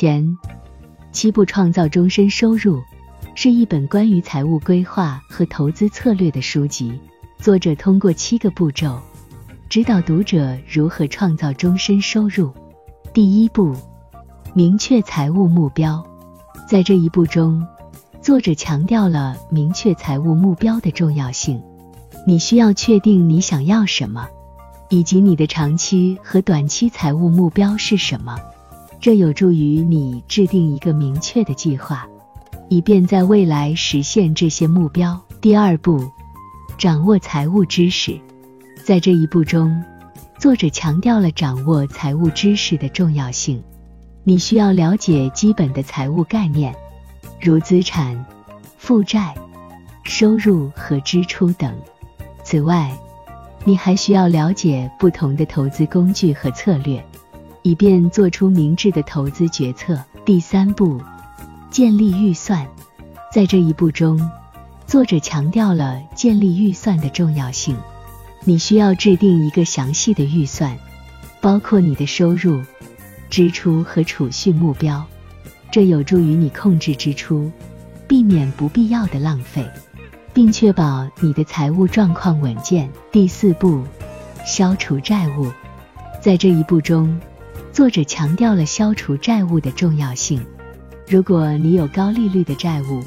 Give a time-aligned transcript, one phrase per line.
[0.00, 0.38] 前
[1.10, 2.80] 七步创造终身收入
[3.34, 6.96] 是一本关于财务规划和投资策略的书籍。
[7.38, 8.96] 作者通过七个步骤，
[9.68, 12.52] 指导读者如何创造终身收入。
[13.12, 13.74] 第一步，
[14.54, 16.06] 明确财务目标。
[16.68, 17.66] 在这一步中，
[18.22, 21.60] 作者强调了明确财务目标的重要性。
[22.24, 24.28] 你需要确定你想要什么，
[24.90, 28.38] 以及你的长期和短期财务目标是什么。
[29.00, 32.06] 这有助于你制定一个明确的计划，
[32.68, 35.18] 以便在未来实现这些目标。
[35.40, 36.04] 第二步，
[36.76, 38.18] 掌握财务知识。
[38.84, 39.80] 在这一步中，
[40.38, 43.62] 作者强调了掌握财务知识的重要性。
[44.24, 46.74] 你需要了解基本的财务概念，
[47.40, 48.26] 如资产、
[48.76, 49.32] 负债、
[50.02, 51.72] 收入和支出等。
[52.42, 52.92] 此外，
[53.64, 57.02] 你还需要了解不同的投资工具和策略。
[57.68, 60.02] 以便做出明智的投资决策。
[60.24, 60.98] 第三步，
[61.70, 62.66] 建立预算。
[63.30, 64.18] 在这一步中，
[64.86, 67.76] 作者强调了建立预算的重要性。
[68.42, 70.74] 你需要制定一个详细的预算，
[71.42, 72.62] 包括你的收入、
[73.28, 75.04] 支出和储蓄目标。
[75.70, 77.52] 这有助于你控制支出，
[78.06, 79.62] 避免不必要的浪费，
[80.32, 82.88] 并确保你的财务状况稳健。
[83.12, 83.84] 第四步，
[84.46, 85.52] 消除债务。
[86.18, 87.20] 在这一步中，
[87.78, 90.44] 作者强调了消除债务的重要性。
[91.06, 93.04] 如果你有高利率的债务，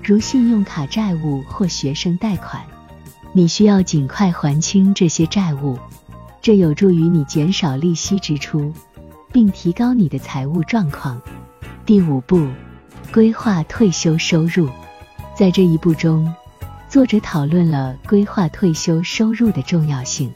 [0.00, 2.62] 如信用卡债务或学生贷款，
[3.32, 5.76] 你需要尽快还清这些债务，
[6.40, 8.72] 这有助于你减少利息支出，
[9.32, 11.20] 并提高你的财务状况。
[11.84, 12.46] 第五步，
[13.12, 14.68] 规划退休收入。
[15.36, 16.32] 在这一步中，
[16.88, 20.32] 作者讨论了规划退休收入的重要性。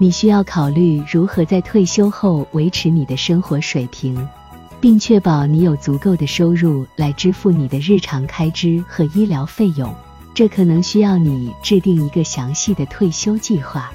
[0.00, 4.16] 你需要考虑如何在退休后维持你的生活水平，
[4.80, 9.92] 并确保你有足够的收入来支付你的日常开支和医疗费用。
[10.32, 13.90] 这可能需要你制定一个详细的退休计划，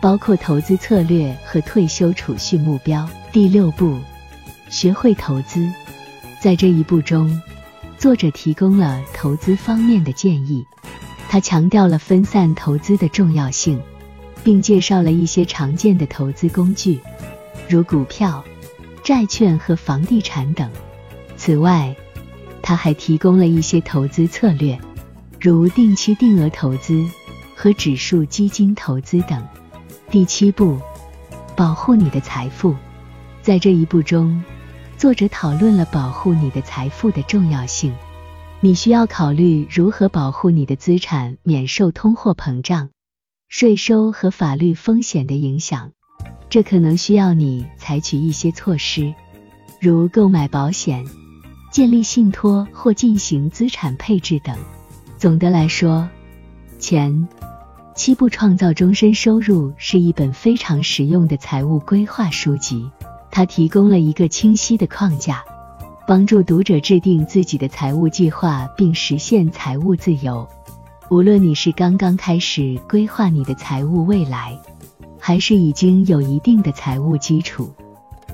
[0.00, 3.06] 包括投资策略和退休储蓄目标。
[3.30, 3.98] 第六步，
[4.70, 5.70] 学会投资。
[6.40, 7.38] 在这一步中，
[7.98, 10.64] 作者提供了投资方面的建议，
[11.28, 13.78] 他强调了分散投资的重要性。
[14.44, 17.00] 并介绍了一些常见的投资工具，
[17.68, 18.44] 如股票、
[19.02, 20.70] 债券和房地产等。
[21.36, 21.96] 此外，
[22.62, 24.78] 他还提供了一些投资策略，
[25.40, 27.04] 如定期定额投资
[27.56, 29.42] 和指数基金投资等。
[30.10, 30.78] 第七步，
[31.56, 32.76] 保护你的财富。
[33.42, 34.42] 在这一步中，
[34.96, 37.92] 作者讨论了保护你的财富的重要性。
[38.60, 42.93] 你需要考虑如何保护你的资产免受通货膨胀。
[43.56, 45.92] 税收和法律风险的影响，
[46.50, 49.14] 这可能需要你采取一些措施，
[49.80, 51.04] 如购买保险、
[51.70, 54.58] 建立信托或进行资产配置等。
[55.16, 56.08] 总的来说，
[56.80, 57.28] 前
[57.94, 62.90] 七步创造终身收入是一本非常实用的财务规划书籍，
[63.30, 65.44] 它提供了一个清晰的框架，
[66.08, 70.44] 帮助读者制定自己的财务计划并实现财务自由。
[71.10, 74.58] 无论你是刚刚开始规划你的财务未来，
[75.20, 77.70] 还是已经有一定的财务基础，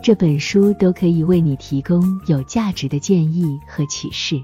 [0.00, 4.40] 这本书都可以为你提供有价值的建议和启示。